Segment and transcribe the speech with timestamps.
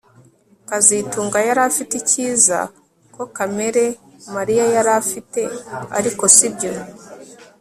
[0.69, 2.57] kazitunga yari afite icyiza
[3.15, 3.83] ko kamera
[4.35, 5.41] Mariya yari afite
[5.97, 6.71] ariko sibyo